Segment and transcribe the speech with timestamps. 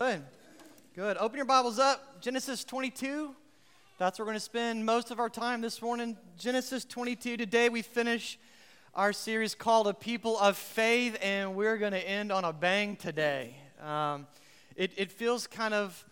[0.00, 0.22] Good.
[0.94, 1.18] Good.
[1.18, 2.22] Open your Bibles up.
[2.22, 3.34] Genesis 22.
[3.98, 6.16] That's where we're going to spend most of our time this morning.
[6.38, 7.36] Genesis 22.
[7.36, 8.38] Today we finish
[8.94, 12.96] our series called A People of Faith, and we're going to end on a bang
[12.96, 13.54] today.
[13.78, 14.26] Um,
[14.74, 16.02] it, it feels kind of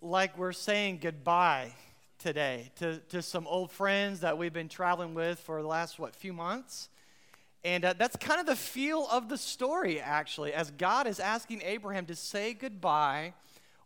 [0.00, 1.74] like we're saying goodbye
[2.18, 6.16] today to, to some old friends that we've been traveling with for the last, what,
[6.16, 6.88] few months.
[7.64, 11.62] And uh, that's kind of the feel of the story, actually, as God is asking
[11.62, 13.32] Abraham to say goodbye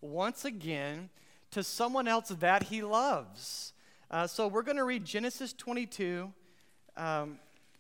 [0.01, 1.11] once again
[1.53, 3.73] to someone else that he loves.
[4.11, 6.33] Uh, so we're going to read Genesis 22.
[6.97, 7.39] Um,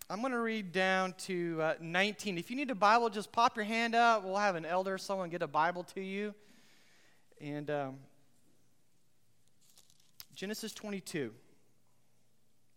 [0.09, 2.39] I'm going to read down to uh, 19.
[2.39, 4.25] If you need a Bible, just pop your hand up.
[4.25, 6.33] We'll have an elder, someone get a Bible to you.
[7.41, 7.97] And um,
[10.35, 11.33] Genesis 22.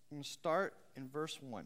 [0.09, 1.65] I'm going to start in verse 1.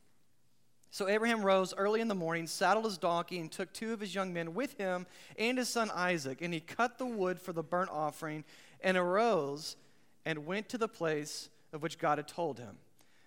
[0.93, 4.13] So Abraham rose early in the morning, saddled his donkey, and took two of his
[4.13, 5.07] young men with him
[5.39, 6.41] and his son Isaac.
[6.41, 8.43] And he cut the wood for the burnt offering
[8.81, 9.77] and arose
[10.25, 12.77] and went to the place of which God had told him.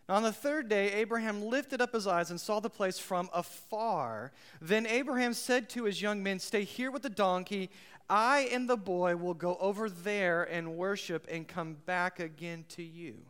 [0.07, 3.31] Now, on the third day, Abraham lifted up his eyes and saw the place from
[3.33, 4.33] afar.
[4.61, 7.71] Then Abraham said to his young men, Stay here with the donkey.
[8.11, 12.83] I and the boy will go over there and worship and come back again to
[12.83, 13.23] you.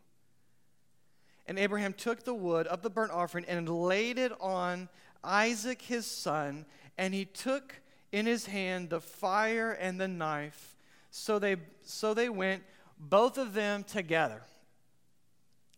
[1.46, 4.88] And Abraham took the wood of the burnt offering and laid it on
[5.22, 7.80] Isaac his son, and he took
[8.12, 10.76] in his hand the fire and the knife.
[11.10, 12.62] So they, so they went,
[12.98, 14.42] both of them together.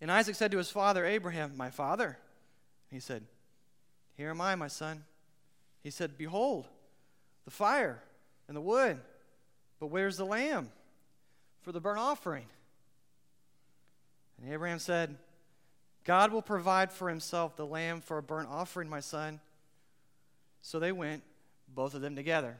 [0.00, 2.18] And Isaac said to his father, Abraham, My father.
[2.90, 3.24] He said,
[4.16, 5.04] Here am I, my son.
[5.82, 6.66] He said, Behold,
[7.44, 8.02] the fire
[8.48, 9.00] and the wood,
[9.80, 10.70] but where's the lamb
[11.62, 12.46] for the burnt offering?
[14.40, 15.16] And Abraham said,
[16.06, 19.40] God will provide for himself the lamb for a burnt offering, my son.
[20.62, 21.24] So they went,
[21.68, 22.56] both of them together.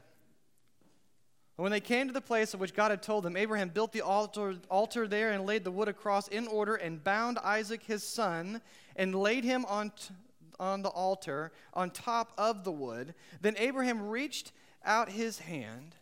[1.57, 3.93] And when they came to the place of which God had told them, Abraham built
[3.93, 8.03] the altar, altar there and laid the wood across in order and bound Isaac his
[8.03, 8.61] son
[8.97, 10.13] and laid him on, t-
[10.59, 13.15] on the altar on top of the wood.
[13.41, 14.51] Then Abraham reached
[14.83, 15.95] out his hand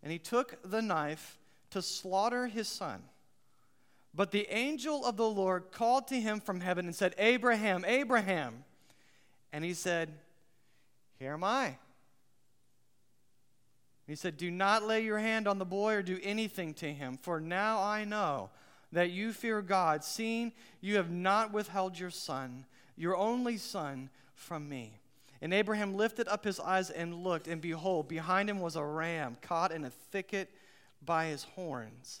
[0.00, 1.38] and he took the knife
[1.70, 3.02] to slaughter his son.
[4.14, 8.64] But the angel of the Lord called to him from heaven and said, Abraham, Abraham.
[9.52, 10.10] And he said,
[11.18, 11.76] Here am I.
[14.06, 17.16] He said, Do not lay your hand on the boy or do anything to him,
[17.16, 18.50] for now I know
[18.92, 24.68] that you fear God, seeing you have not withheld your son, your only son, from
[24.68, 24.98] me.
[25.40, 29.36] And Abraham lifted up his eyes and looked, and behold, behind him was a ram
[29.40, 30.50] caught in a thicket
[31.04, 32.20] by his horns.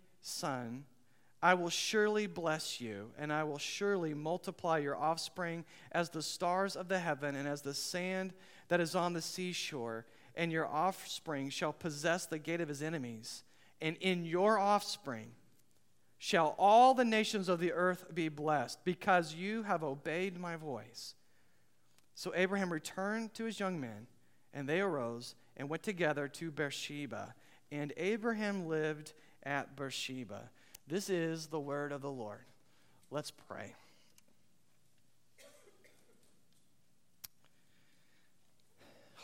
[0.21, 0.85] son,
[1.41, 6.75] I will surely bless you, and I will surely multiply your offspring as the stars
[6.75, 8.33] of the heaven and as the sand
[8.67, 10.05] that is on the seashore.
[10.35, 13.43] And your offspring shall possess the gate of his enemies.
[13.81, 15.31] And in your offspring
[16.19, 21.15] shall all the nations of the earth be blessed, because you have obeyed my voice.
[22.13, 24.05] So Abraham returned to his young men,
[24.53, 27.33] and they arose and went together to Beersheba.
[27.71, 30.49] And Abraham lived at Beersheba.
[30.87, 32.45] This is the word of the Lord.
[33.09, 33.75] Let's pray.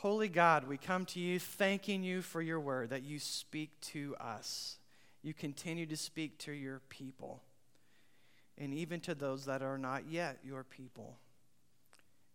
[0.02, 4.16] Holy God, we come to you thanking you for your word that you speak to
[4.19, 4.78] us.
[5.24, 7.42] You continue to speak to your people,
[8.60, 11.18] and even to those that are not yet your people.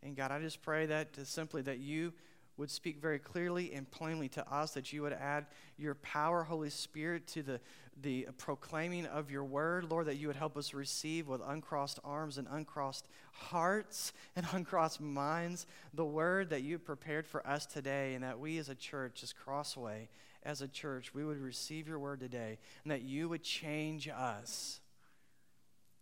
[0.03, 2.13] And God, I just pray that simply that you
[2.57, 5.47] would speak very clearly and plainly to us, that you would add
[5.79, 7.61] your power, Holy Spirit, to the,
[8.01, 9.91] the proclaiming of your word.
[9.91, 15.01] Lord, that you would help us receive with uncrossed arms and uncrossed hearts and uncrossed
[15.01, 19.23] minds the word that you prepared for us today, and that we as a church,
[19.23, 20.09] as Crossway,
[20.43, 24.81] as a church, we would receive your word today and that you would change us.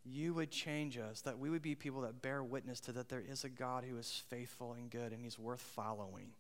[0.03, 3.23] You would change us, that we would be people that bear witness to that there
[3.27, 6.31] is a God who is faithful and good and he's worth following.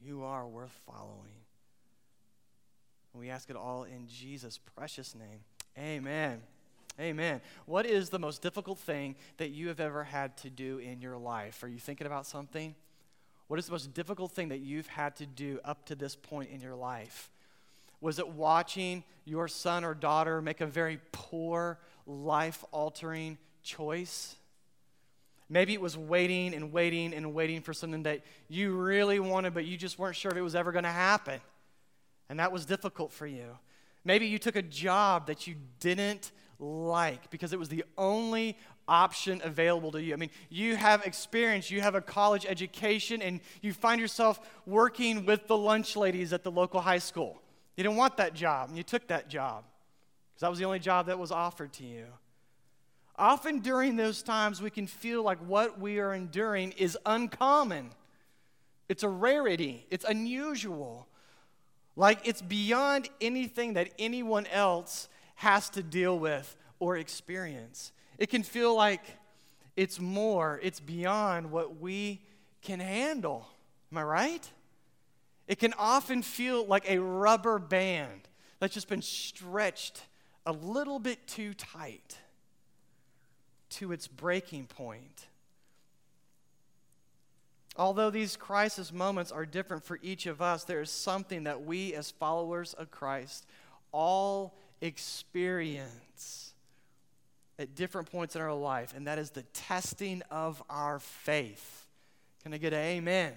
[0.00, 1.32] You are worth following.
[3.12, 5.40] We ask it all in Jesus' precious name.
[5.78, 6.42] Amen.
[7.00, 7.40] Amen.
[7.66, 11.16] What is the most difficult thing that you have ever had to do in your
[11.16, 11.62] life?
[11.62, 12.74] Are you thinking about something?
[13.48, 16.50] What is the most difficult thing that you've had to do up to this point
[16.50, 17.30] in your life?
[18.00, 24.36] Was it watching your son or daughter make a very poor, life altering choice?
[25.48, 29.64] Maybe it was waiting and waiting and waiting for something that you really wanted, but
[29.64, 31.40] you just weren't sure if it was ever going to happen.
[32.28, 33.56] And that was difficult for you.
[34.04, 38.56] Maybe you took a job that you didn't like because it was the only
[38.88, 40.14] option available to you.
[40.14, 45.26] I mean, you have experience, you have a college education, and you find yourself working
[45.26, 47.40] with the lunch ladies at the local high school.
[47.76, 49.64] You didn't want that job, and you took that job
[50.32, 52.06] because that was the only job that was offered to you.
[53.18, 57.90] Often during those times, we can feel like what we are enduring is uncommon.
[58.88, 61.08] It's a rarity, it's unusual.
[61.96, 67.92] Like it's beyond anything that anyone else has to deal with or experience.
[68.18, 69.02] It can feel like
[69.76, 72.20] it's more, it's beyond what we
[72.60, 73.46] can handle.
[73.90, 74.50] Am I right?
[75.48, 78.28] It can often feel like a rubber band
[78.58, 80.02] that's just been stretched
[80.44, 82.18] a little bit too tight
[83.76, 85.26] to its breaking point.
[87.78, 91.94] Although these crisis moments are different for each of us, there is something that we,
[91.94, 93.46] as followers of Christ,
[93.92, 96.54] all experience
[97.58, 101.86] at different points in our life, and that is the testing of our faith.
[102.42, 103.32] Can I get an amen?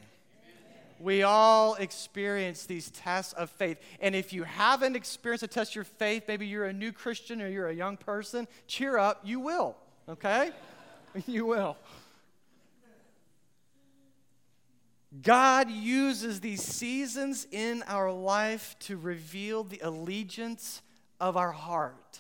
[0.99, 3.79] We all experience these tests of faith.
[4.01, 7.41] And if you haven't experienced a test of your faith, maybe you're a new Christian
[7.41, 9.77] or you're a young person, cheer up, you will,
[10.09, 10.51] okay?
[11.27, 11.77] you will.
[15.21, 20.81] God uses these seasons in our life to reveal the allegiance
[21.19, 22.19] of our heart.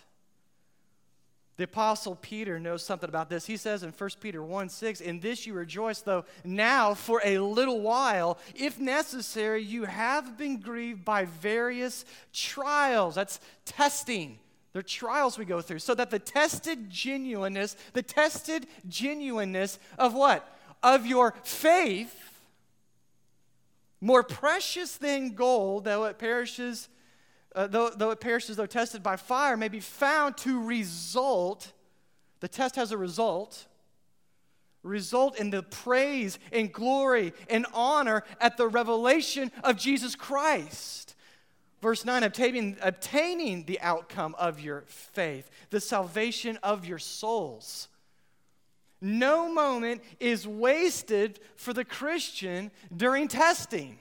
[1.57, 3.45] The Apostle Peter knows something about this.
[3.45, 7.39] He says in 1 Peter 1 6, In this you rejoice, though now for a
[7.39, 13.15] little while, if necessary, you have been grieved by various trials.
[13.15, 14.39] That's testing.
[14.73, 15.79] They're trials we go through.
[15.79, 20.57] So that the tested genuineness, the tested genuineness of what?
[20.83, 22.41] Of your faith,
[23.99, 26.87] more precious than gold, though it perishes
[27.55, 31.73] uh, though, though it perishes, though tested by fire, may be found to result,
[32.41, 33.65] the test has a result,
[34.83, 41.15] result in the praise and glory and honor at the revelation of Jesus Christ.
[41.81, 47.87] Verse 9, obtaining, obtaining the outcome of your faith, the salvation of your souls.
[49.01, 53.97] No moment is wasted for the Christian during testing.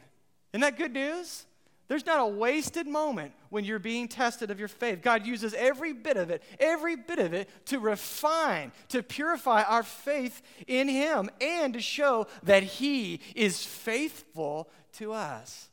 [0.52, 1.46] Isn't that good news?
[1.86, 5.00] There's not a wasted moment when you're being tested of your faith.
[5.00, 9.82] God uses every bit of it, every bit of it to refine, to purify our
[9.82, 15.70] faith in Him, and to show that He is faithful to us.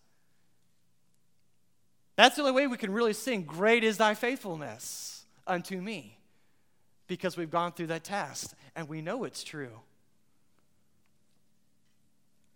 [2.16, 6.18] That's the only way we can really sing, Great is thy faithfulness unto me,
[7.08, 9.82] because we've gone through that test and we know it's true.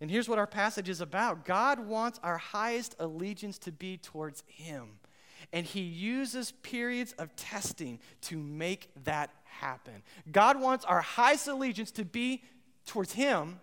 [0.01, 4.43] And here's what our passage is about God wants our highest allegiance to be towards
[4.47, 4.99] Him.
[5.51, 10.03] And He uses periods of testing to make that happen.
[10.31, 12.43] God wants our highest allegiance to be
[12.85, 13.59] towards Him,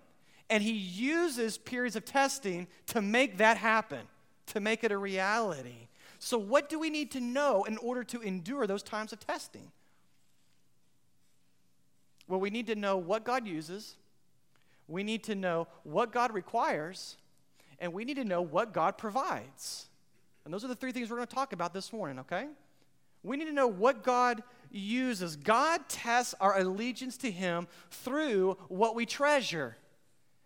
[0.50, 4.00] and He uses periods of testing to make that happen,
[4.46, 5.88] to make it a reality.
[6.18, 9.70] So, what do we need to know in order to endure those times of testing?
[12.28, 13.96] Well, we need to know what God uses
[14.88, 17.16] we need to know what God requires,
[17.80, 19.86] and we need to know what God provides.
[20.44, 22.46] And those are the three things we're going to talk about this morning, okay?
[23.24, 25.34] We need to know what God uses.
[25.34, 29.76] God tests our allegiance to Him through what we treasure.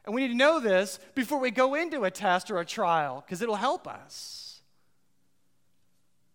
[0.04, 3.22] And we need to know this before we go into a test or a trial,
[3.24, 4.60] because it'll help us.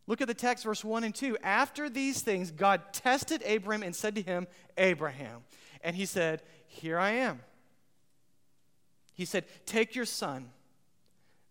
[0.07, 1.37] Look at the text, verse 1 and 2.
[1.41, 5.43] After these things, God tested Abraham and said to him, Abraham.
[5.81, 7.41] And he said, Here I am.
[9.15, 10.49] He said, Take your son,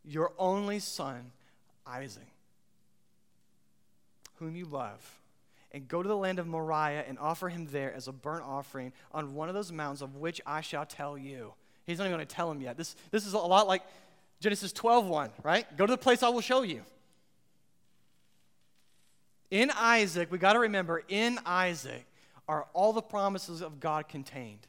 [0.04, 1.33] your only son,
[1.87, 2.28] Isaac,
[4.37, 5.18] whom you love,
[5.73, 8.92] and go to the land of Moriah and offer him there as a burnt offering
[9.11, 11.54] on one of those mountains of which I shall tell you.
[11.86, 12.76] He's not even going to tell him yet.
[12.76, 13.82] This, this is a lot like
[14.40, 15.76] Genesis 12, 1, right?
[15.76, 16.82] Go to the place I will show you.
[19.50, 22.06] In Isaac, we got to remember, in Isaac
[22.48, 24.66] are all the promises of God contained.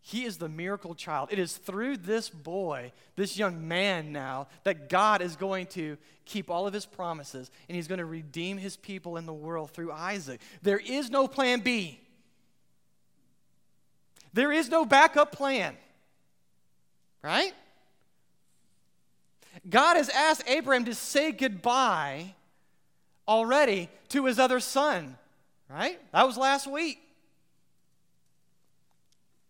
[0.00, 1.28] He is the miracle child.
[1.32, 6.50] It is through this boy, this young man now, that God is going to keep
[6.50, 9.92] all of his promises and he's going to redeem his people in the world through
[9.92, 10.40] Isaac.
[10.62, 12.00] There is no plan B,
[14.32, 15.76] there is no backup plan,
[17.22, 17.52] right?
[19.68, 22.34] God has asked Abraham to say goodbye
[23.26, 25.16] already to his other son,
[25.68, 26.00] right?
[26.12, 27.00] That was last week.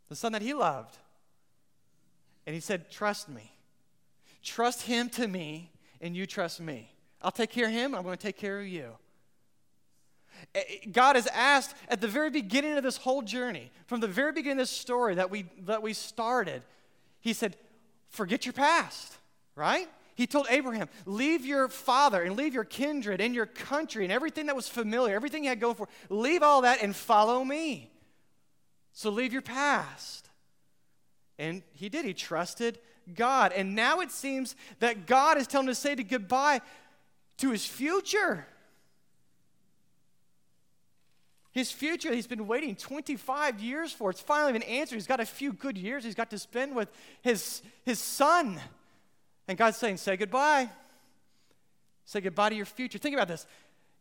[0.08, 0.96] The son that he loved.
[2.46, 3.52] And he said, Trust me.
[4.42, 5.70] Trust him to me,
[6.00, 6.90] and you trust me.
[7.20, 8.92] I'll take care of him, I'm going to take care of you.
[10.54, 14.06] Eh, eh, God has asked at the very beginning of this whole journey, from the
[14.06, 16.62] very beginning of this story that we, that we started,
[17.20, 17.56] He said,
[18.08, 19.16] Forget your past,
[19.54, 19.88] right?
[20.14, 24.46] He told Abraham, Leave your father and leave your kindred and your country and everything
[24.46, 27.90] that was familiar, everything you had going for, leave all that and follow me.
[28.92, 30.28] So leave your past.
[31.38, 32.04] And he did.
[32.04, 32.80] He trusted
[33.14, 33.52] God.
[33.52, 36.60] And now it seems that God is telling him to say goodbye
[37.38, 38.46] to his future.
[41.58, 44.10] His future, he's been waiting 25 years for.
[44.10, 44.94] It's finally been answered.
[44.94, 46.88] He's got a few good years he's got to spend with
[47.20, 48.60] his, his son.
[49.48, 50.70] And God's saying, say goodbye.
[52.04, 52.96] Say goodbye to your future.
[52.98, 53.44] Think about this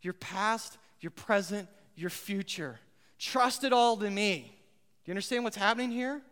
[0.02, 2.78] your past, your present, your future.
[3.18, 4.54] Trust it all to me.
[5.04, 6.22] Do you understand what's happening here?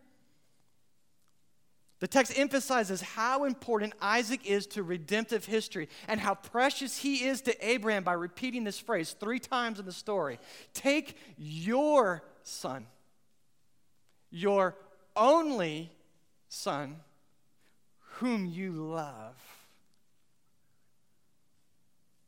[1.99, 7.41] The text emphasizes how important Isaac is to redemptive history and how precious he is
[7.41, 10.39] to Abraham by repeating this phrase three times in the story.
[10.73, 12.85] Take your son,
[14.29, 14.75] your
[15.15, 15.91] only
[16.49, 16.97] son,
[18.17, 19.35] whom you love.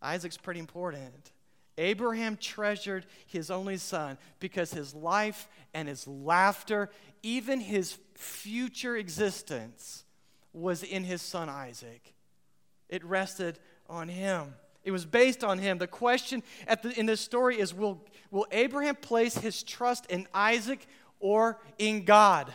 [0.02, 1.32] Isaac's pretty important.
[1.80, 6.90] Abraham treasured his only son because his life and his laughter,
[7.24, 10.04] even his future existence,
[10.54, 12.14] was in his son Isaac.
[12.90, 13.60] It rested
[13.90, 14.54] on him.
[14.84, 15.78] It was based on him.
[15.78, 20.86] The question the, in this story is will, will Abraham place his trust in Isaac
[21.20, 22.52] or in God?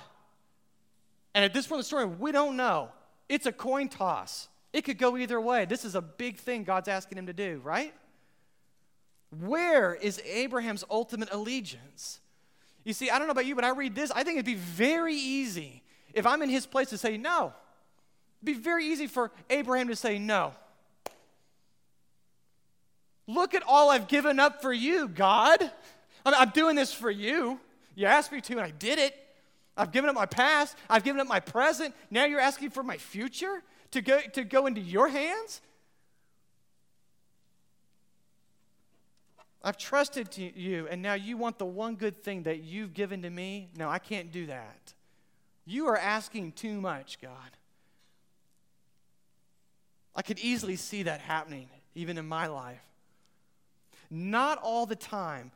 [1.35, 2.91] And at this point in the story, we don't know.
[3.29, 4.49] It's a coin toss.
[4.73, 5.65] It could go either way.
[5.65, 7.95] This is a big thing God's asking him to do, right?
[9.41, 12.21] Where is Abraham's ultimate allegiance?
[12.85, 14.55] You see, I don't know about you, but I read this, I think it'd be
[14.55, 17.53] very easy if I'm in his place to say no.
[18.43, 20.53] It'd be very easy for Abraham to say no.
[23.27, 25.71] Look at all I've given up for you, God.
[26.27, 27.59] I'm doing this for you.
[27.95, 29.15] You asked me to, and I did it.
[29.77, 30.77] I've given up my past.
[30.89, 31.95] I've given up my present.
[32.11, 33.63] Now you're asking for my future
[33.93, 35.61] to go, to go into your hands?
[39.67, 43.31] I've trusted you, and now you want the one good thing that you've given to
[43.31, 43.71] me?
[43.79, 44.93] No, I can't do that.
[45.65, 47.33] You are asking too much, God.
[50.15, 52.83] I could easily see that happening, even in my life.
[54.11, 55.51] Not all the time,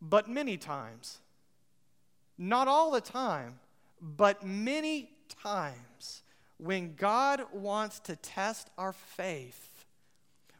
[0.00, 1.18] but many times.
[2.38, 3.58] Not all the time,
[4.00, 5.10] but many
[5.42, 6.22] times.
[6.58, 9.84] When God wants to test our faith,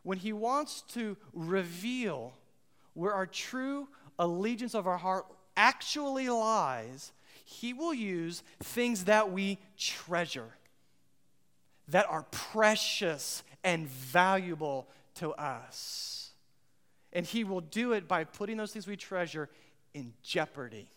[0.02, 2.32] when He wants to reveal
[2.94, 7.12] where our true allegiance of our heart actually lies,
[7.44, 10.56] He will use things that we treasure,
[11.88, 16.30] that are precious and valuable to us.
[17.12, 19.48] And He will do it by putting those things we treasure
[19.94, 20.88] in jeopardy.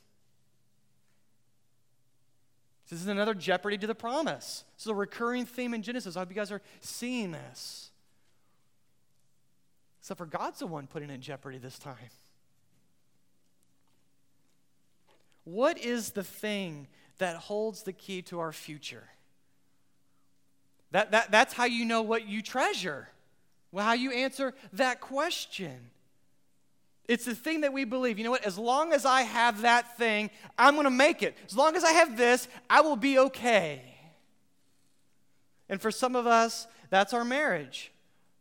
[2.90, 4.64] This is another jeopardy to the promise.
[4.75, 6.16] This is a recurring theme in Genesis.
[6.16, 7.90] I hope you guys are seeing this.
[10.05, 11.95] Except for God's the one putting in jeopardy this time.
[15.45, 16.85] What is the thing
[17.17, 19.05] that holds the key to our future?
[20.91, 23.09] That, that, that's how you know what you treasure,
[23.71, 25.89] well, how you answer that question.
[27.07, 28.19] It's the thing that we believe.
[28.19, 28.45] You know what?
[28.45, 31.35] As long as I have that thing, I'm going to make it.
[31.47, 33.81] As long as I have this, I will be okay.
[35.67, 37.91] And for some of us, that's our marriage.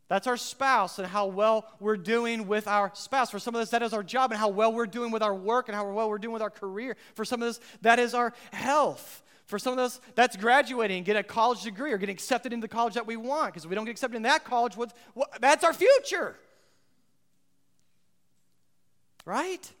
[0.07, 3.31] That's our spouse and how well we're doing with our spouse.
[3.31, 5.33] For some of us, that is our job and how well we're doing with our
[5.33, 6.95] work and how well we're doing with our career.
[7.15, 9.23] For some of us, that is our health.
[9.45, 12.73] For some of us, that's graduating get a college degree or getting accepted into the
[12.73, 13.53] college that we want.
[13.53, 16.35] Because if we don't get accepted in that college, what, what, that's our future.
[19.25, 19.71] Right?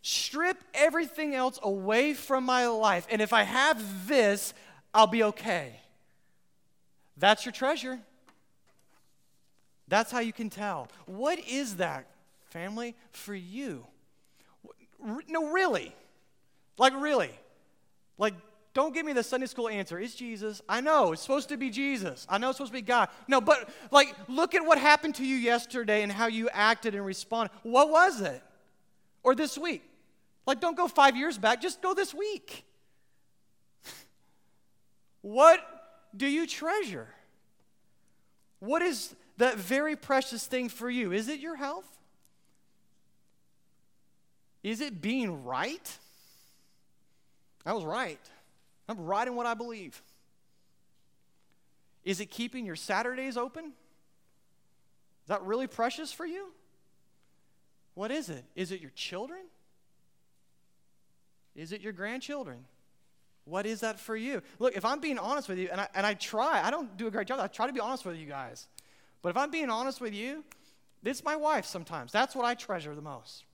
[0.00, 3.06] Strip everything else away from my life.
[3.10, 4.54] And if I have this,
[4.94, 5.80] I'll be okay.
[7.18, 8.00] That's your treasure.
[9.92, 10.88] That's how you can tell.
[11.04, 12.06] What is that,
[12.48, 13.86] family, for you?
[15.28, 15.94] No, really.
[16.78, 17.28] Like, really.
[18.16, 18.32] Like,
[18.72, 20.00] don't give me the Sunday school answer.
[20.00, 20.62] It's Jesus.
[20.66, 22.26] I know it's supposed to be Jesus.
[22.26, 23.10] I know it's supposed to be God.
[23.28, 27.04] No, but like, look at what happened to you yesterday and how you acted and
[27.04, 27.52] responded.
[27.62, 28.42] What was it?
[29.22, 29.82] Or this week?
[30.46, 32.64] Like, don't go five years back, just go this week.
[35.20, 35.60] what
[36.16, 37.08] do you treasure?
[38.58, 41.12] What is that very precious thing for you?
[41.12, 41.86] Is it your health?
[44.62, 45.98] Is it being right?
[47.66, 48.20] I was right.
[48.88, 50.00] I'm right in what I believe.
[52.04, 53.66] Is it keeping your Saturdays open?
[53.66, 56.48] Is that really precious for you?
[57.94, 58.44] What is it?
[58.56, 59.40] Is it your children?
[61.54, 62.64] Is it your grandchildren?
[63.44, 64.42] What is that for you?
[64.58, 67.06] Look, if I'm being honest with you, and I, and I try, I don't do
[67.06, 68.68] a great job, I try to be honest with you guys.
[69.22, 70.44] But if I'm being honest with you,
[71.04, 72.12] it's my wife sometimes.
[72.12, 73.44] That's what I treasure the most.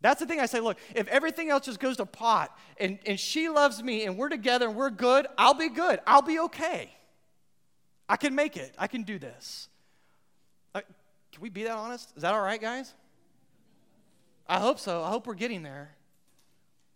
[0.00, 3.20] That's the thing I say, look, if everything else just goes to pot and, and
[3.20, 6.00] she loves me and we're together and we're good, I'll be good.
[6.06, 6.90] I'll be okay.
[8.08, 8.74] I can make it.
[8.76, 9.68] I can do this.
[10.74, 10.80] Uh,
[11.30, 12.12] can we be that honest?
[12.16, 12.94] Is that all right, guys?
[14.48, 15.04] I hope so.
[15.04, 15.92] I hope we're getting there.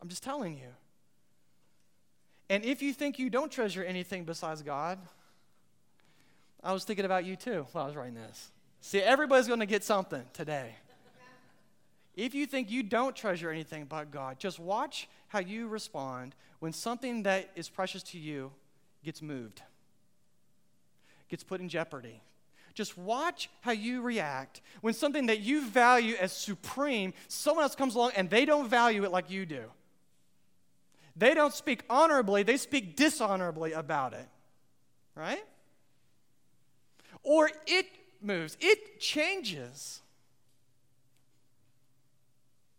[0.03, 0.69] I'm just telling you.
[2.51, 4.99] And if you think you don't treasure anything besides God,
[6.67, 8.51] I was thinking about you too while I was writing this.
[8.81, 10.75] See, everybody's going to get something today.
[12.17, 16.73] If you think you don't treasure anything but God, just watch how you respond when
[16.73, 18.51] something that is precious to you
[19.05, 19.63] gets moved,
[21.29, 22.21] gets put in jeopardy.
[22.75, 27.95] Just watch how you react when something that you value as supreme, someone else comes
[27.95, 29.63] along and they don't value it like you do.
[31.15, 34.29] They don't speak honorably, they speak dishonorably about it.
[35.15, 35.45] Right?
[37.27, 37.87] Or it
[38.23, 40.01] moves, it changes.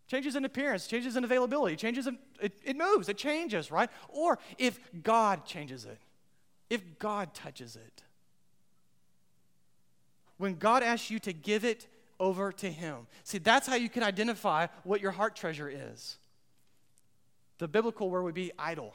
[0.06, 3.90] Changes in appearance, changes in availability, changes in, it, it moves, it changes, right?
[4.08, 5.98] Or if God changes it,
[6.70, 8.02] if God touches it.
[10.38, 11.86] When God asks you to give it
[12.18, 13.06] over to Him.
[13.24, 16.16] See, that's how you can identify what your heart treasure is.
[17.58, 18.94] The biblical word would be idol.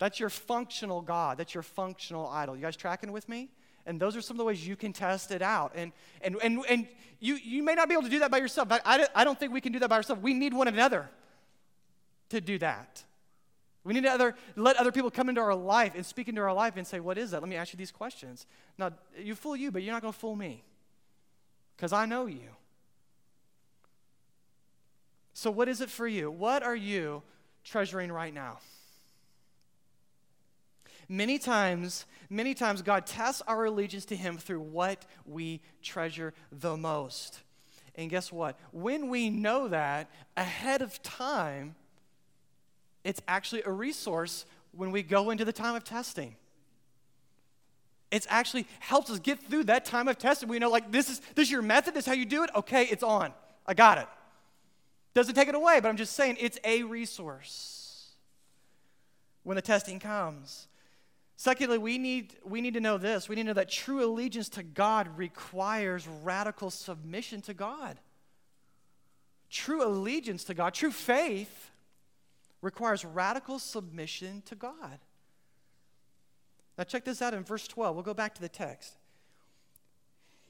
[0.00, 1.38] That's your functional God.
[1.38, 2.56] That's your functional idol.
[2.56, 3.50] You guys tracking with me?
[3.86, 5.72] And those are some of the ways you can test it out.
[5.74, 6.88] And, and, and, and
[7.18, 9.38] you, you may not be able to do that by yourself, but I, I don't
[9.38, 10.22] think we can do that by ourselves.
[10.22, 11.10] We need one another
[12.30, 13.02] to do that.
[13.82, 16.52] We need to other, let other people come into our life and speak into our
[16.52, 17.40] life and say, What is that?
[17.40, 18.46] Let me ask you these questions.
[18.76, 20.62] Now, you fool you, but you're not going to fool me
[21.76, 22.50] because I know you.
[25.32, 26.30] So, what is it for you?
[26.30, 27.22] What are you
[27.64, 28.58] treasuring right now?
[31.10, 36.76] Many times, many times, God tests our allegiance to Him through what we treasure the
[36.76, 37.40] most.
[37.96, 38.56] And guess what?
[38.70, 41.74] When we know that ahead of time,
[43.02, 46.36] it's actually a resource when we go into the time of testing.
[48.12, 50.48] It's actually helps us get through that time of testing.
[50.48, 52.50] We know, like, this is this is your method, this is how you do it.
[52.54, 53.32] Okay, it's on.
[53.66, 54.06] I got it.
[55.14, 58.10] Doesn't take it away, but I'm just saying it's a resource
[59.42, 60.68] when the testing comes.
[61.40, 63.26] Secondly, we need, we need to know this.
[63.26, 67.98] We need to know that true allegiance to God requires radical submission to God.
[69.48, 71.70] True allegiance to God, true faith,
[72.60, 74.98] requires radical submission to God.
[76.76, 77.96] Now, check this out in verse 12.
[77.96, 78.98] We'll go back to the text.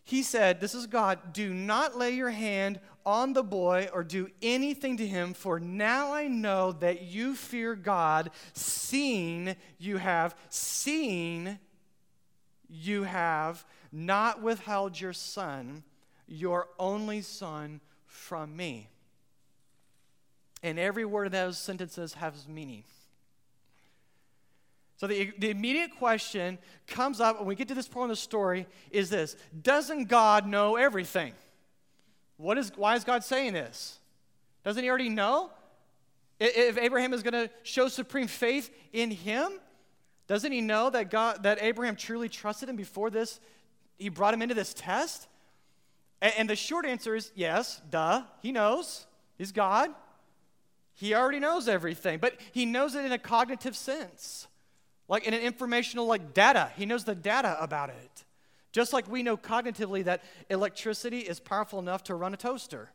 [0.05, 4.29] He said, This is God, do not lay your hand on the boy or do
[4.43, 11.59] anything to him, for now I know that you fear God, seeing you have, seeing
[12.69, 15.83] you have not withheld your son,
[16.27, 18.89] your only son, from me.
[20.63, 22.85] And every word of those sentences has meaning.
[25.01, 28.17] So the, the immediate question comes up when we get to this point in the
[28.17, 31.33] story is this Doesn't God know everything?
[32.37, 33.99] What is, why is God saying this?
[34.63, 35.53] Doesn't he already know?
[36.39, 39.53] If Abraham is going to show supreme faith in him,
[40.27, 43.41] doesn't he know that, God, that Abraham truly trusted him before this?
[43.99, 45.29] He brought him into this test?
[46.21, 49.07] And, and the short answer is yes, duh, he knows.
[49.39, 49.93] He's God.
[50.93, 54.47] He already knows everything, but he knows it in a cognitive sense
[55.11, 58.25] like in an informational like data he knows the data about it
[58.73, 62.89] just like we know cognitively that electricity is powerful enough to run a toaster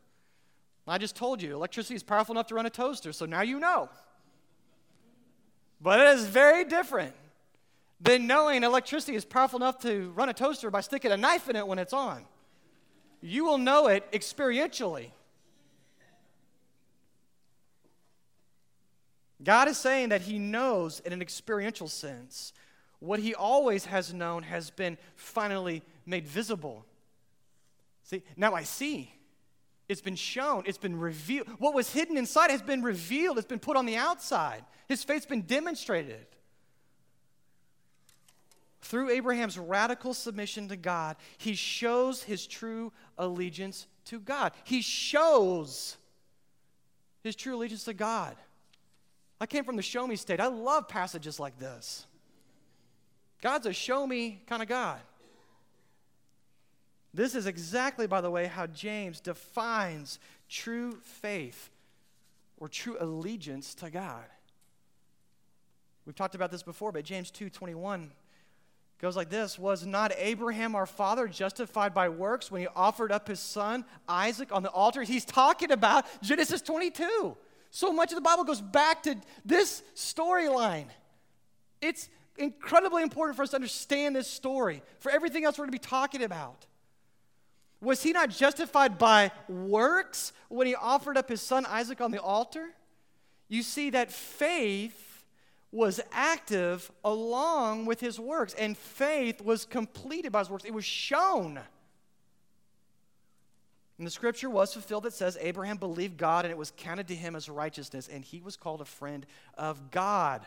[0.88, 3.60] i just told you electricity is powerful enough to run a toaster so now you
[3.60, 3.88] know
[5.80, 7.14] but it is very different
[8.00, 11.56] than knowing electricity is powerful enough to run a toaster by sticking a knife in
[11.56, 12.24] it when it's on.
[13.20, 15.10] You will know it experientially.
[19.42, 22.52] God is saying that He knows in an experiential sense.
[23.00, 26.84] What He always has known has been finally made visible.
[28.04, 29.12] See, now I see.
[29.88, 31.46] It's been shown, it's been revealed.
[31.58, 34.64] What was hidden inside has been revealed, it's been put on the outside.
[34.88, 36.26] His faith's been demonstrated.
[38.80, 44.52] Through Abraham's radical submission to God, he shows his true allegiance to God.
[44.64, 45.96] He shows
[47.22, 48.36] his true allegiance to God.
[49.40, 50.40] I came from the show me state.
[50.40, 52.06] I love passages like this.
[53.42, 55.00] God's a show me kind of God.
[57.12, 60.18] This is exactly, by the way, how James defines
[60.48, 61.70] true faith
[62.58, 64.24] or true allegiance to God.
[66.04, 68.10] We've talked about this before, but James 2:21
[68.98, 73.28] goes like this Was not Abraham our father justified by works when he offered up
[73.28, 75.02] his son Isaac on the altar?
[75.02, 77.36] He's talking about Genesis 22.
[77.70, 80.86] So much of the Bible goes back to this storyline.
[81.80, 85.84] It's incredibly important for us to understand this story, for everything else we're going to
[85.84, 86.66] be talking about.
[87.80, 92.20] Was he not justified by works when he offered up his son Isaac on the
[92.20, 92.68] altar?
[93.48, 95.24] You see that faith
[95.70, 100.64] was active along with his works, and faith was completed by his works.
[100.64, 101.60] It was shown.
[103.98, 107.14] And the scripture was fulfilled that says Abraham believed God and it was counted to
[107.14, 109.24] him as righteousness, and he was called a friend
[109.56, 110.42] of God.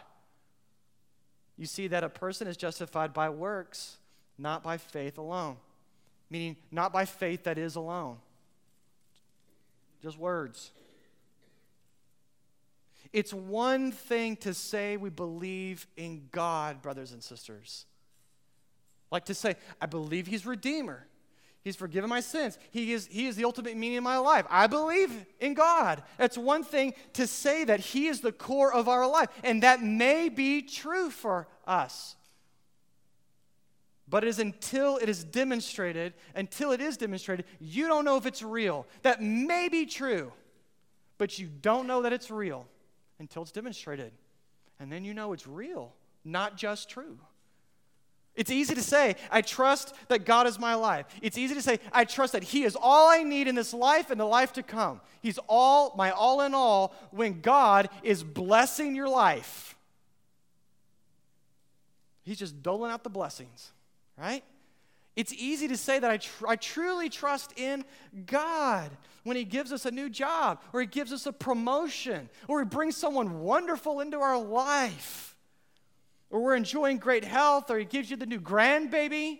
[1.57, 3.97] You see that a person is justified by works,
[4.37, 5.57] not by faith alone
[6.29, 8.17] meaning not by faith that is alone.
[10.01, 10.71] Just words.
[13.11, 17.85] It's one thing to say we believe in God, brothers and sisters.
[19.11, 21.07] Like to say, I believe He's Redeemer.
[21.63, 22.57] He's forgiven my sins.
[22.71, 24.45] He is, he is the ultimate meaning of my life.
[24.49, 26.03] I believe in God.
[26.17, 29.83] It's one thing to say that He is the core of our life, and that
[29.83, 32.15] may be true for us.
[34.07, 38.25] But it is until it is demonstrated, until it is demonstrated, you don't know if
[38.25, 38.87] it's real.
[39.03, 40.31] That may be true,
[41.17, 42.67] but you don't know that it's real
[43.19, 44.13] until it's demonstrated.
[44.79, 45.93] And then you know it's real,
[46.23, 47.19] not just true.
[48.39, 51.05] It's easy to say, I trust that God is my life.
[51.21, 54.09] It's easy to say, I trust that He is all I need in this life
[54.09, 55.01] and the life to come.
[55.21, 59.75] He's all, my all in all, when God is blessing your life.
[62.23, 63.71] He's just doling out the blessings
[64.19, 64.43] right?
[65.15, 67.83] It's easy to say that I, tr- I truly trust in
[68.25, 68.91] God
[69.23, 72.65] when He gives us a new job, or He gives us a promotion, or He
[72.65, 75.28] brings someone wonderful into our life,
[76.29, 79.39] or we're enjoying great health, or He gives you the new grandbaby.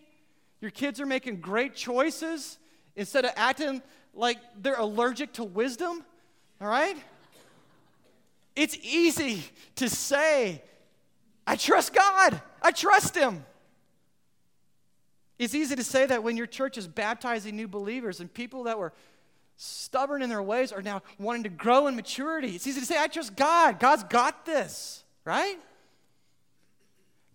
[0.61, 2.57] Your kids are making great choices
[2.95, 3.81] instead of acting
[4.13, 6.03] like they're allergic to wisdom,
[6.59, 6.97] all right?
[8.55, 9.43] It's easy
[9.75, 10.61] to say,
[11.47, 13.45] I trust God, I trust Him.
[15.37, 18.77] It's easy to say that when your church is baptizing new believers and people that
[18.77, 18.91] were
[19.55, 22.55] stubborn in their ways are now wanting to grow in maturity.
[22.55, 23.79] It's easy to say, I trust God.
[23.79, 25.57] God's got this, right?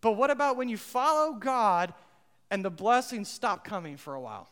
[0.04, 1.94] But what about when you follow God
[2.50, 4.50] and the blessings stop coming for a while?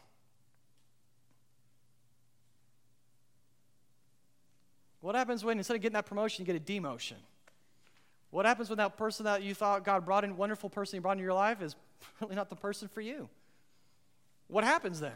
[5.03, 7.19] What happens when instead of getting that promotion, you get a demotion?
[8.31, 11.19] What happens when that person that you thought God brought in, wonderful person he brought
[11.19, 11.77] into your life, is
[12.23, 13.29] really not the person for you?
[14.49, 15.13] What happens then?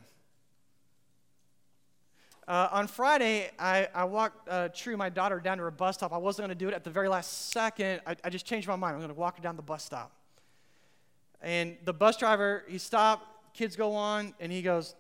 [2.46, 6.12] Uh, on Friday, I, I walked uh, True, my daughter, down to her bus stop.
[6.12, 8.02] I wasn't going to do it at the very last second.
[8.06, 8.96] I, I just changed my mind.
[8.96, 10.12] I'm going to walk her down the bus stop.
[11.42, 14.94] And the bus driver, he stopped, kids go on, and he goes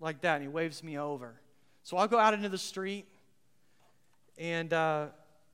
[0.00, 1.34] like that, and he waves me over.
[1.82, 3.06] So I'll go out into the street,
[4.38, 5.06] and uh,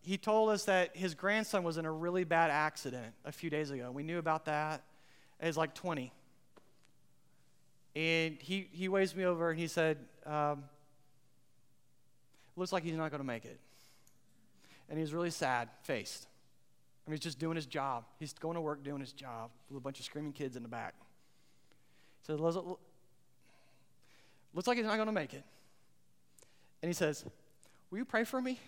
[0.03, 3.71] he told us that his grandson was in a really bad accident a few days
[3.71, 3.91] ago.
[3.91, 4.83] We knew about that.
[5.41, 6.13] It was like 20.
[7.97, 10.65] And he, he waves me over and he said, um,
[12.55, 13.59] Looks like he's not going to make it.
[14.89, 16.27] And he's really sad faced.
[17.07, 18.05] I mean, he's just doing his job.
[18.19, 20.69] He's going to work doing his job with a bunch of screaming kids in the
[20.69, 20.95] back.
[22.23, 22.57] He says, Looks
[24.67, 25.45] like he's not going to make it.
[26.83, 27.25] And he says,
[27.91, 28.59] Will you pray for me?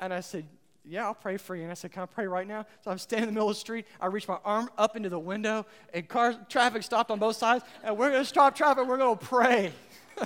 [0.00, 0.44] And I said,
[0.88, 1.62] yeah, I'll pray for you.
[1.62, 2.64] And I said, Can I pray right now?
[2.82, 3.86] So I'm standing in the middle of the street.
[4.00, 7.64] I reach my arm up into the window, and car traffic stopped on both sides.
[7.82, 8.86] And we're going to stop traffic.
[8.86, 9.72] We're going to pray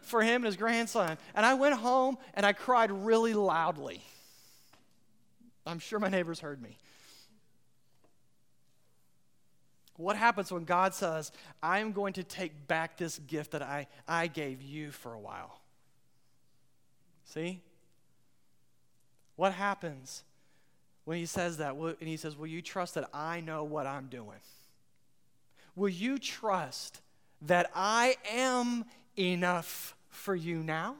[0.00, 1.18] for him and his grandson.
[1.34, 4.02] And I went home and I cried really loudly.
[5.66, 6.78] I'm sure my neighbors heard me.
[9.96, 11.30] What happens when God says,
[11.62, 15.20] I am going to take back this gift that I, I gave you for a
[15.20, 15.60] while?
[17.24, 17.60] See?
[19.36, 20.24] What happens
[21.04, 21.74] when he says that?
[21.74, 24.38] And he says, Will you trust that I know what I'm doing?
[25.76, 27.00] Will you trust
[27.42, 28.84] that I am
[29.16, 30.96] enough for you now?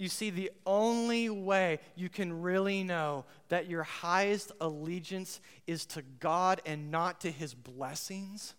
[0.00, 6.00] You see, the only way you can really know that your highest allegiance is to
[6.20, 8.54] God and not to his blessings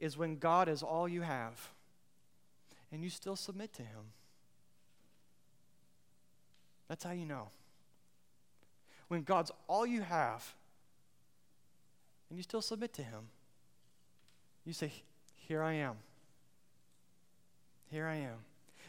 [0.00, 1.68] is when God is all you have
[2.90, 4.04] and you still submit to him.
[6.88, 7.50] That's how you know.
[9.08, 10.50] When God's all you have
[12.30, 13.28] and you still submit to him,
[14.64, 14.90] you say,
[15.34, 15.96] Here I am.
[17.90, 18.38] Here I am.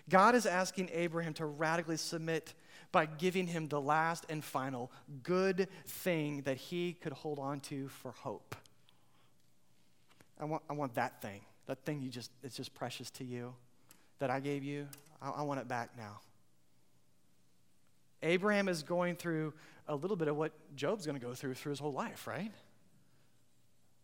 [0.10, 2.54] God is asking Abraham to radically submit
[2.91, 4.91] by giving him the last and final
[5.24, 8.56] good thing that he could hold on to for hope.
[10.39, 11.41] I want, I want that thing.
[11.65, 13.54] That thing you just, it's just precious to you
[14.20, 14.88] that I gave you.
[15.22, 16.22] I, I want it back now.
[18.24, 19.54] Abraham is going through
[19.88, 22.52] a little bit of what Job's going to go through through his whole life, right?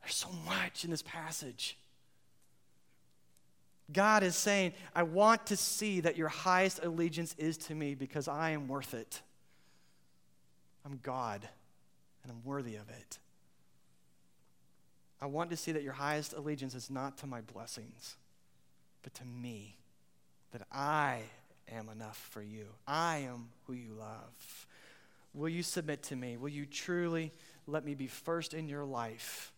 [0.02, 1.78] There's so much in this passage.
[3.93, 8.27] God is saying, I want to see that your highest allegiance is to me because
[8.27, 9.21] I am worth it.
[10.86, 11.47] I'm God
[12.23, 13.19] and I'm worthy of it.
[15.21, 18.17] I want to see that your highest allegiance is not to my blessings,
[19.03, 19.77] but to me,
[20.51, 21.21] that I
[21.71, 22.65] am enough for you.
[22.86, 24.67] I am who you love.
[25.34, 26.38] Will you submit to me?
[26.38, 27.32] Will you truly
[27.67, 29.53] let me be first in your life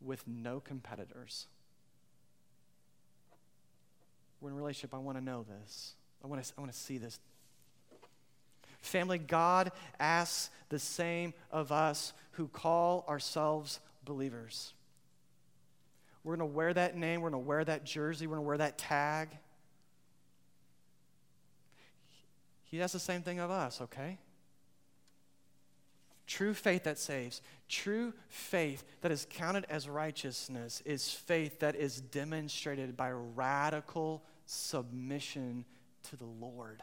[0.00, 1.46] with no competitors?
[4.40, 5.94] We're in a relationship, I want to know this.
[6.22, 7.18] I want to, I want to see this.
[8.80, 14.72] Family, God asks the same of us who call ourselves believers.
[16.22, 18.48] We're going to wear that name, we're going to wear that jersey, we're going to
[18.48, 19.28] wear that tag.
[22.64, 24.18] He does the same thing of us, okay?
[26.26, 32.00] True faith that saves, true faith that is counted as righteousness is faith that is
[32.00, 35.64] demonstrated by radical submission
[36.10, 36.82] to the Lord.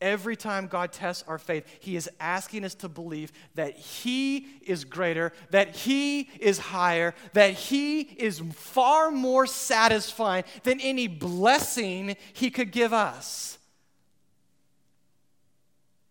[0.00, 4.84] Every time God tests our faith, He is asking us to believe that He is
[4.84, 12.50] greater, that He is higher, that He is far more satisfying than any blessing He
[12.50, 13.58] could give us.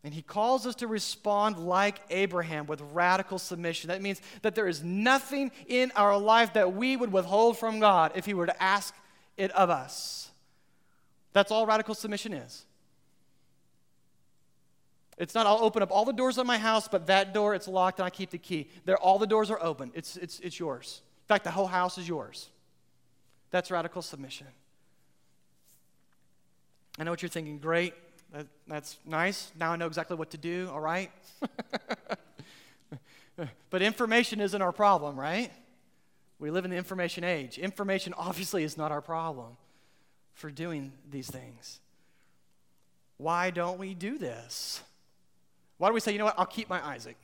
[0.03, 3.89] And he calls us to respond like Abraham with radical submission.
[3.89, 8.13] That means that there is nothing in our life that we would withhold from God
[8.15, 8.95] if he were to ask
[9.35, 10.31] it of us.
[11.33, 12.65] That's all radical submission is.
[15.17, 17.67] It's not, I'll open up all the doors of my house, but that door, it's
[17.67, 18.69] locked and I keep the key.
[18.85, 19.91] There, all the doors are open.
[19.93, 21.01] It's, it's, it's yours.
[21.25, 22.49] In fact, the whole house is yours.
[23.51, 24.47] That's radical submission.
[26.97, 27.59] I know what you're thinking.
[27.59, 27.93] Great.
[28.33, 29.51] That, that's nice.
[29.59, 31.11] Now I know exactly what to do, all right?
[33.69, 35.51] but information isn't our problem, right?
[36.37, 37.57] We live in the information age.
[37.57, 39.57] Information obviously is not our problem
[40.33, 41.79] for doing these things.
[43.17, 44.81] Why don't we do this?
[45.77, 47.17] Why do we say, you know what, I'll keep my Isaac?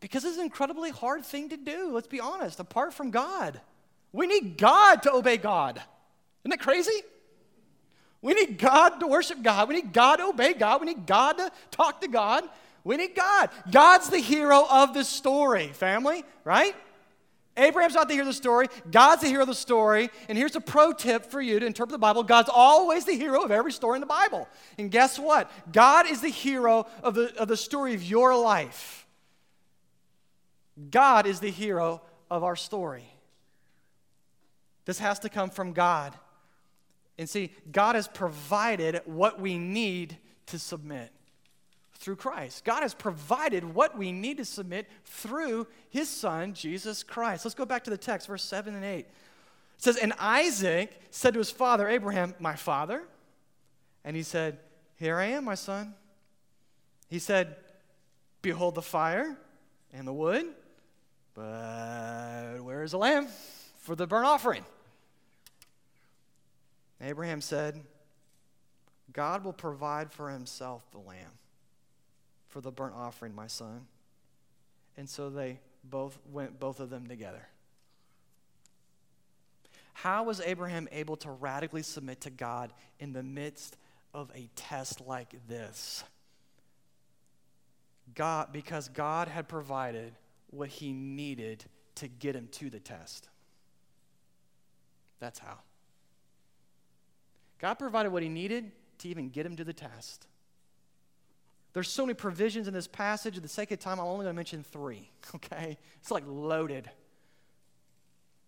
[0.00, 3.60] Because it's an incredibly hard thing to do, let's be honest, apart from God.
[4.12, 5.76] We need God to obey God.
[5.76, 7.02] Isn't that crazy?
[8.22, 9.68] We need God to worship God.
[9.68, 10.80] We need God to obey God.
[10.80, 12.44] We need God to talk to God.
[12.84, 13.50] We need God.
[13.70, 16.74] God's the hero of the story, family, right?
[17.56, 18.68] Abraham's not the hero of the story.
[18.90, 20.08] God's the hero of the story.
[20.28, 23.42] And here's a pro tip for you to interpret the Bible God's always the hero
[23.42, 24.48] of every story in the Bible.
[24.78, 25.50] And guess what?
[25.72, 29.06] God is the hero of the, of the story of your life.
[30.90, 33.04] God is the hero of our story.
[34.84, 36.14] This has to come from God.
[37.18, 41.10] And see, God has provided what we need to submit
[41.94, 42.64] through Christ.
[42.64, 47.44] God has provided what we need to submit through his son, Jesus Christ.
[47.44, 48.98] Let's go back to the text, verse 7 and 8.
[48.98, 49.06] It
[49.76, 53.04] says, And Isaac said to his father, Abraham, My father?
[54.04, 54.58] And he said,
[54.96, 55.94] Here I am, my son.
[57.08, 57.56] He said,
[58.42, 59.36] Behold the fire
[59.92, 60.46] and the wood,
[61.34, 63.28] but where is the lamb
[63.78, 64.64] for the burnt offering?
[67.02, 67.80] Abraham said,
[69.12, 71.38] God will provide for himself the lamb
[72.48, 73.86] for the burnt offering, my son.
[74.96, 77.48] And so they both went, both of them together.
[79.94, 83.76] How was Abraham able to radically submit to God in the midst
[84.14, 86.04] of a test like this?
[88.14, 90.12] God, because God had provided
[90.50, 91.64] what he needed
[91.96, 93.28] to get him to the test.
[95.20, 95.58] That's how.
[97.62, 100.26] God provided what he needed to even get him to the test.
[101.72, 103.36] There's so many provisions in this passage.
[103.36, 105.78] For the sake of time, I'm only going to mention three, okay?
[106.00, 106.90] It's like loaded.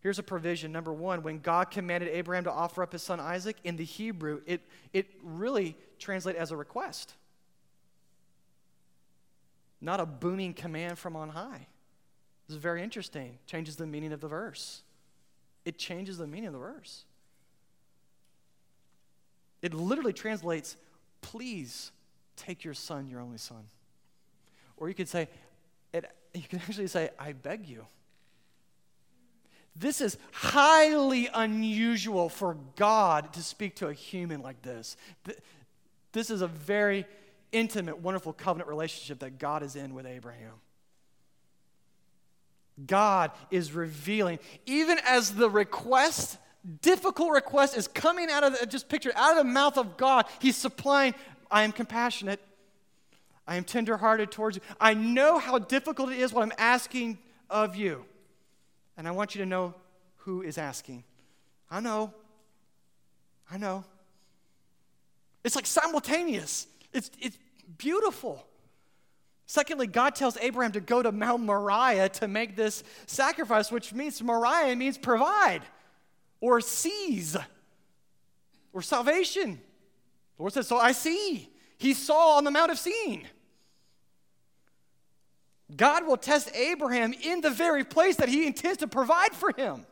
[0.00, 0.72] Here's a provision.
[0.72, 4.42] Number one, when God commanded Abraham to offer up his son Isaac, in the Hebrew,
[4.46, 4.60] it,
[4.92, 7.14] it really translates as a request,
[9.80, 11.68] not a booming command from on high.
[12.48, 13.38] This is very interesting.
[13.46, 14.82] Changes the meaning of the verse.
[15.64, 17.04] It changes the meaning of the verse.
[19.64, 20.76] It literally translates,
[21.22, 21.90] please
[22.36, 23.64] take your son, your only son.
[24.76, 25.26] Or you could say,
[25.94, 27.86] it, you can actually say, I beg you.
[29.74, 34.98] This is highly unusual for God to speak to a human like this.
[36.12, 37.06] This is a very
[37.50, 40.60] intimate, wonderful covenant relationship that God is in with Abraham.
[42.86, 46.36] God is revealing, even as the request,
[46.82, 50.26] difficult request, is coming out of the, just picture out of the mouth of God,
[50.38, 51.14] He's supplying,
[51.50, 52.40] I am compassionate.
[53.46, 54.62] I am tenderhearted towards you.
[54.80, 57.18] I know how difficult it is what I'm asking
[57.50, 58.04] of you.
[58.96, 59.74] And I want you to know
[60.18, 61.04] who is asking.
[61.70, 62.12] I know.
[63.50, 63.84] I know.
[65.42, 66.66] It's like simultaneous.
[66.92, 67.36] It's, it's
[67.76, 68.46] beautiful.
[69.46, 74.22] Secondly, God tells Abraham to go to Mount Moriah to make this sacrifice, which means
[74.22, 75.60] Moriah means provide
[76.44, 77.38] or seize
[78.74, 79.52] or salvation.
[80.36, 81.48] The Lord says, So I see.
[81.78, 83.24] He saw on the Mount of Seeing.
[85.74, 89.86] God will test Abraham in the very place that he intends to provide for him.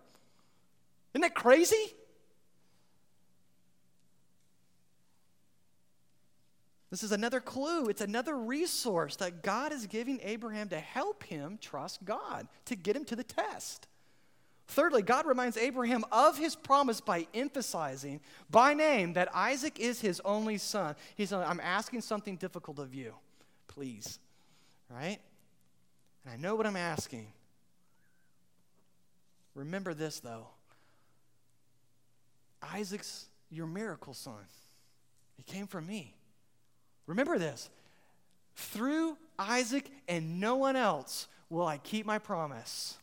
[1.14, 1.94] Isn't that crazy?
[6.90, 7.86] This is another clue.
[7.86, 12.94] It's another resource that God is giving Abraham to help him trust God, to get
[12.94, 13.86] him to the test.
[14.68, 18.20] Thirdly, God reminds Abraham of his promise by emphasizing
[18.50, 20.94] by name that Isaac is his only son.
[21.16, 23.14] He said, I'm asking something difficult of you.
[23.68, 24.18] Please.
[24.88, 25.18] Right?
[26.24, 27.26] And I know what I'm asking.
[29.54, 30.46] Remember this, though
[32.62, 34.34] Isaac's your miracle son.
[35.36, 36.14] He came from me.
[37.06, 37.68] Remember this
[38.54, 42.96] through Isaac and no one else will I keep my promise.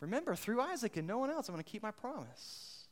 [0.00, 2.84] Remember, through Isaac and no one else, I'm going to keep my promise.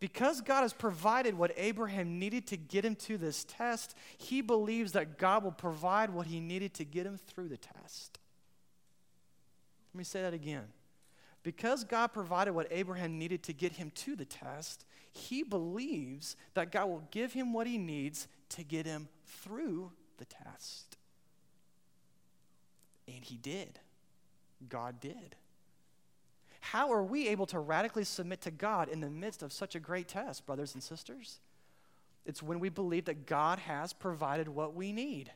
[0.00, 4.92] Because God has provided what Abraham needed to get him to this test, he believes
[4.92, 8.18] that God will provide what he needed to get him through the test.
[9.94, 10.64] Let me say that again.
[11.44, 16.72] Because God provided what Abraham needed to get him to the test, he believes that
[16.72, 20.96] God will give him what he needs to get him through the test.
[23.06, 23.78] And he did.
[24.68, 25.36] God did.
[26.60, 29.80] How are we able to radically submit to God in the midst of such a
[29.80, 31.40] great test, brothers and sisters?
[32.24, 35.32] It's when we believe that God has provided what we need.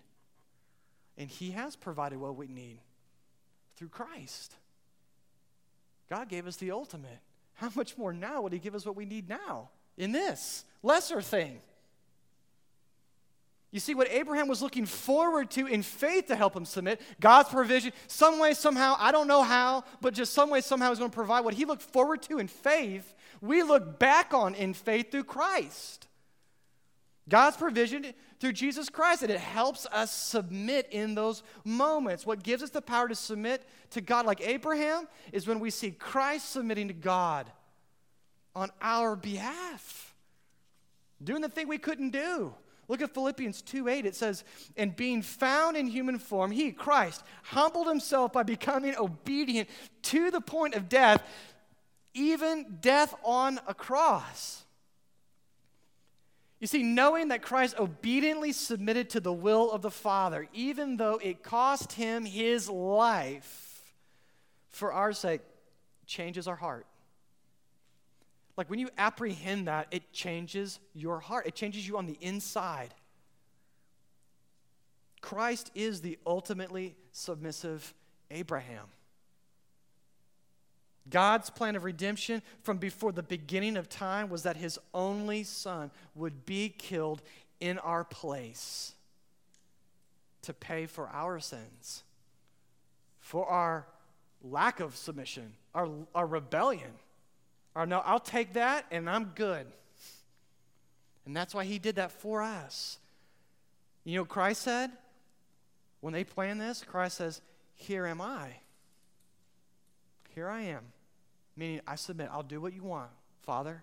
[1.18, 2.78] And He has provided what we need
[3.76, 4.54] through Christ.
[6.08, 7.18] God gave us the ultimate.
[7.54, 11.20] How much more now would He give us what we need now in this lesser
[11.20, 11.60] thing?
[13.72, 17.48] You see, what Abraham was looking forward to in faith to help him submit, God's
[17.48, 21.10] provision, some way, somehow, I don't know how, but just some way, somehow, is going
[21.10, 25.10] to provide what he looked forward to in faith, we look back on in faith
[25.10, 26.06] through Christ.
[27.28, 32.24] God's provision through Jesus Christ, and it helps us submit in those moments.
[32.24, 35.90] What gives us the power to submit to God like Abraham is when we see
[35.90, 37.50] Christ submitting to God
[38.54, 40.14] on our behalf,
[41.22, 42.54] doing the thing we couldn't do.
[42.88, 44.06] Look at Philippians 2 8.
[44.06, 44.44] It says,
[44.76, 49.68] And being found in human form, he, Christ, humbled himself by becoming obedient
[50.02, 51.22] to the point of death,
[52.14, 54.62] even death on a cross.
[56.60, 61.20] You see, knowing that Christ obediently submitted to the will of the Father, even though
[61.22, 63.92] it cost him his life
[64.70, 65.42] for our sake,
[66.06, 66.86] changes our heart.
[68.56, 72.94] Like when you apprehend that, it changes your heart, it changes you on the inside.
[75.20, 77.92] Christ is the ultimately submissive
[78.30, 78.86] Abraham.
[81.08, 85.90] God's plan of redemption from before the beginning of time was that his only son
[86.14, 87.22] would be killed
[87.60, 88.92] in our place
[90.42, 92.02] to pay for our sins,
[93.20, 93.86] for our
[94.42, 96.90] lack of submission, our, our rebellion.
[97.76, 99.66] Or no, I'll take that and I'm good.
[101.26, 102.98] And that's why he did that for us.
[104.02, 104.90] You know Christ said?
[106.00, 107.42] When they plan this, Christ says,
[107.74, 108.48] Here am I.
[110.34, 110.84] Here I am.
[111.56, 112.30] Meaning, I submit.
[112.32, 113.10] I'll do what you want,
[113.42, 113.82] Father.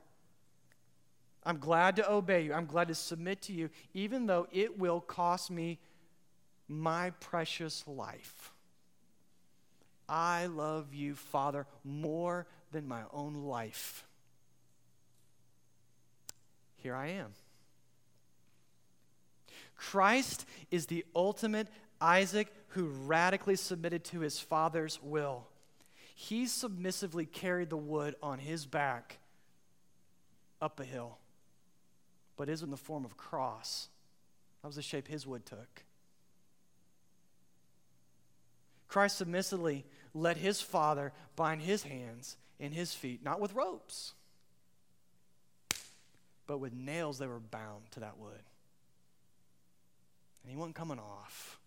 [1.44, 2.54] I'm glad to obey you.
[2.54, 5.80] I'm glad to submit to you, even though it will cost me
[6.68, 8.52] my precious life.
[10.08, 14.06] I love you, Father, more than my own life.
[16.78, 17.30] Here I am.
[19.78, 21.70] Christ is the ultimate
[22.02, 25.48] Isaac who radically submitted to his father's will.
[26.16, 29.20] He submissively carried the wood on his back
[30.62, 31.18] up a hill,
[32.36, 33.88] but is in the form of cross.
[34.62, 35.84] That was the shape his wood took.
[38.88, 44.14] Christ submissively let his father bind his hands and his feet, not with ropes,
[46.48, 48.42] but with nails that were bound to that wood.
[50.42, 51.60] And he wasn't coming off.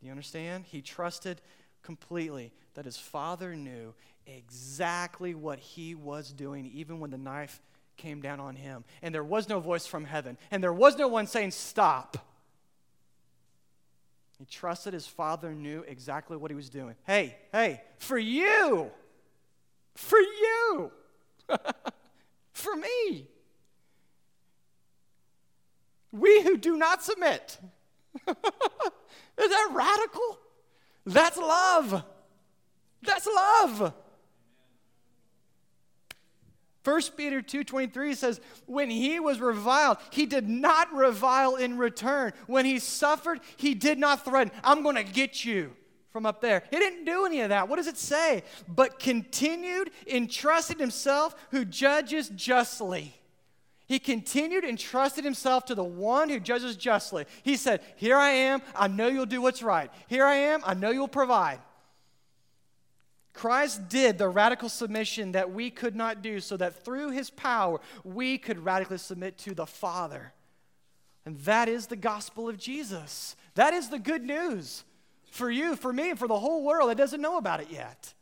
[0.00, 0.64] Do you understand?
[0.66, 1.40] He trusted
[1.82, 3.94] completely that his father knew
[4.26, 7.62] exactly what he was doing, even when the knife
[7.96, 8.84] came down on him.
[9.00, 12.16] And there was no voice from heaven, and there was no one saying, Stop.
[14.38, 16.94] He trusted his father knew exactly what he was doing.
[17.06, 18.90] Hey, hey, for you,
[20.00, 20.90] for you,
[22.52, 23.26] for me.
[26.10, 27.58] We who do not submit.
[28.26, 28.34] Is
[29.36, 30.38] that radical?
[31.06, 32.02] That's love.
[33.02, 33.94] That's love.
[36.82, 42.32] 1 Peter 2:23 says, "When he was reviled, he did not revile in return.
[42.46, 45.76] When he suffered, he did not threaten, I'm going to get you."
[46.12, 46.64] From up there.
[46.70, 47.68] He didn't do any of that.
[47.68, 48.42] What does it say?
[48.66, 53.14] But continued entrusting himself who judges justly.
[53.86, 57.26] He continued and trusted himself to the one who judges justly.
[57.42, 58.62] He said, Here I am.
[58.74, 59.90] I know you'll do what's right.
[60.08, 60.62] Here I am.
[60.64, 61.58] I know you'll provide.
[63.32, 67.80] Christ did the radical submission that we could not do so that through his power
[68.04, 70.32] we could radically submit to the Father.
[71.24, 73.36] And that is the gospel of Jesus.
[73.54, 74.84] That is the good news
[75.30, 78.12] for you, for me, and for the whole world that doesn't know about it yet.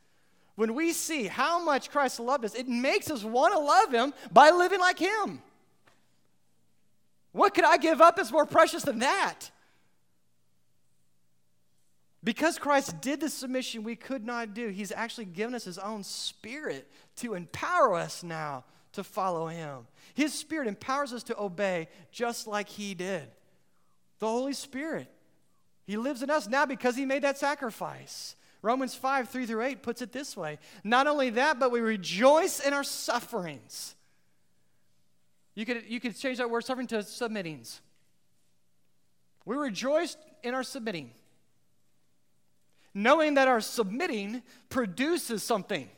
[0.54, 4.12] When we see how much Christ loved us, it makes us want to love him
[4.32, 5.40] by living like him.
[7.32, 9.50] What could I give up as more precious than that?
[12.24, 16.02] Because Christ did the submission we could not do, He's actually given us His own
[16.02, 19.86] Spirit to empower us now to follow Him.
[20.14, 23.28] His Spirit empowers us to obey just like He did.
[24.18, 25.06] The Holy Spirit.
[25.88, 28.36] He lives in us now because He made that sacrifice.
[28.62, 32.60] Romans 5, 3 through 8 puts it this way Not only that, but we rejoice
[32.60, 33.96] in our sufferings.
[35.56, 37.80] You could, you could change that word suffering to submittings.
[39.44, 41.10] We rejoice in our submitting
[42.98, 45.88] knowing that our submitting produces something.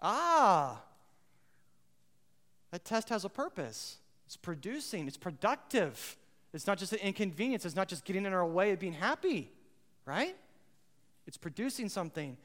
[0.00, 0.82] Ah,
[2.70, 3.96] that test has a purpose.
[4.26, 6.16] It's producing, it's productive.
[6.52, 9.50] It's not just an inconvenience, it's not just getting in our way of being happy,
[10.04, 10.36] right?
[11.26, 12.36] It's producing something.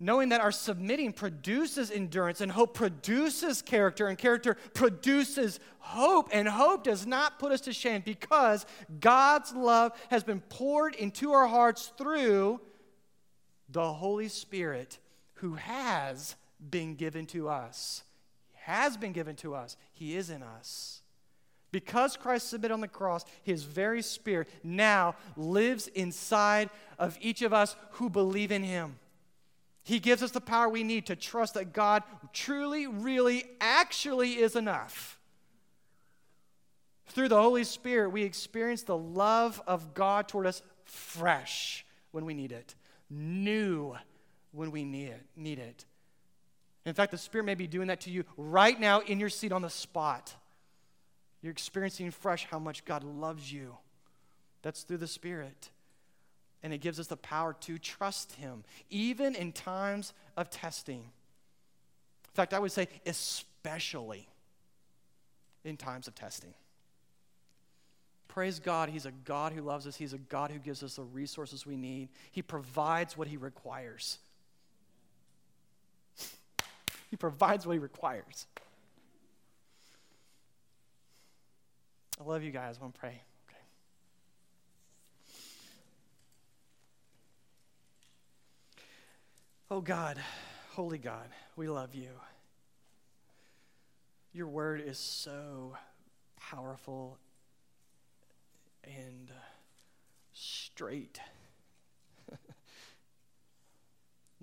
[0.00, 6.48] Knowing that our submitting produces endurance and hope produces character and character produces hope and
[6.48, 8.66] hope does not put us to shame because
[9.00, 12.60] God's love has been poured into our hearts through
[13.68, 14.98] the Holy Spirit
[15.34, 16.34] who has
[16.70, 18.02] been given to us.
[18.64, 19.76] Has been given to us.
[19.92, 21.03] He is in us
[21.74, 26.70] because Christ submitted on the cross, his very spirit now lives inside
[27.00, 28.96] of each of us who believe in him.
[29.82, 34.54] He gives us the power we need to trust that God truly, really, actually is
[34.54, 35.18] enough.
[37.08, 42.34] Through the Holy Spirit, we experience the love of God toward us fresh when we
[42.34, 42.76] need it,
[43.10, 43.96] new
[44.52, 45.22] when we need it.
[45.34, 45.84] Need it.
[46.86, 49.50] In fact, the Spirit may be doing that to you right now in your seat
[49.50, 50.36] on the spot.
[51.44, 53.76] You're experiencing fresh how much God loves you.
[54.62, 55.68] That's through the Spirit
[56.64, 61.00] and it gives us the power to trust Him, even in times of testing.
[61.00, 64.26] In fact, I would say, especially
[65.62, 66.54] in times of testing.
[68.28, 69.96] Praise God, He's a God who loves us.
[69.96, 72.08] He's a God who gives us the resources we need.
[72.32, 74.16] He provides what He requires.
[77.10, 78.46] he provides what He requires.
[82.20, 82.76] I love you guys.
[82.78, 83.22] I want to pray.
[89.70, 90.18] Oh God,
[90.72, 92.10] holy God, we love you.
[94.32, 95.76] Your word is so
[96.38, 97.18] powerful
[98.84, 99.32] and
[100.32, 101.18] straight.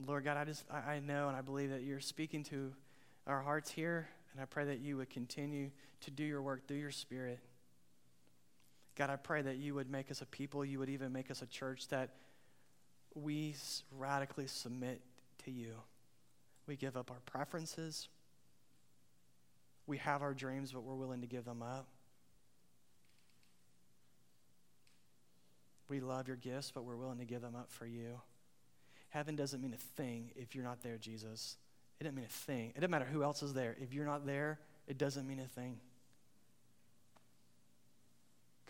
[0.05, 2.73] Lord God, I just I know and I believe that you're speaking to
[3.27, 5.69] our hearts here, and I pray that you would continue
[6.01, 7.39] to do your work through your spirit.
[8.95, 11.41] God, I pray that you would make us a people, you would even make us
[11.41, 12.09] a church that
[13.15, 13.55] we
[13.97, 15.01] radically submit
[15.45, 15.73] to you.
[16.67, 18.07] We give up our preferences.
[19.87, 21.87] We have our dreams, but we're willing to give them up.
[25.89, 28.21] We love your gifts, but we're willing to give them up for you.
[29.09, 31.57] Heaven doesn't mean a thing if you're not there, Jesus.
[31.99, 32.69] It doesn't mean a thing.
[32.69, 33.75] It doesn't matter who else is there.
[33.81, 35.77] If you're not there, it doesn't mean a thing.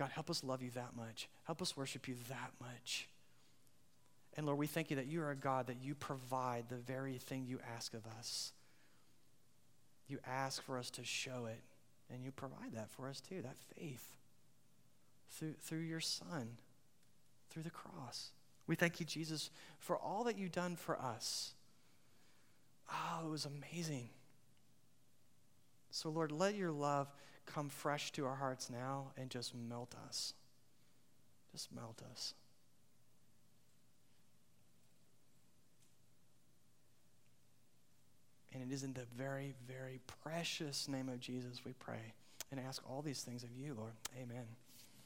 [0.02, 1.30] God, help us love you that much.
[1.43, 3.08] Help us worship you that much.
[4.36, 7.20] And Lord, we thank you that you are a God that you provide the very
[7.20, 8.52] thing you ask of us.
[10.08, 11.60] You ask for us to show it,
[12.12, 14.16] and you provide that for us too, that faith
[15.30, 16.58] through, through your Son,
[17.52, 18.32] through the cross.
[18.66, 21.54] We thank you, Jesus, for all that you've done for us.
[22.91, 24.10] Oh, it was amazing.
[25.91, 27.08] So, Lord, let your love
[27.54, 30.34] come fresh to our hearts now and just melt us.
[31.52, 32.34] Just melt us.
[38.54, 42.14] And it is in the very, very precious name of Jesus we pray
[42.52, 43.93] and ask all these things of you, Lord.
[44.22, 44.45] Amen.